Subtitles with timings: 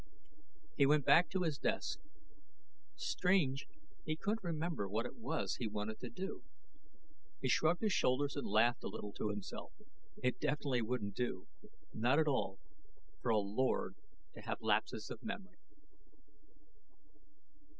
[0.75, 1.99] He went back to his desk.
[2.95, 3.67] Strange,
[4.03, 6.41] he couldn't remember what it was he had wanted to do.
[7.39, 9.73] He shrugged his shoulders and laughed a little to himself.
[10.23, 11.45] It definitely wouldn't do
[11.93, 12.57] not at all
[13.21, 13.95] for a Lord
[14.33, 15.59] to have lapses of memory.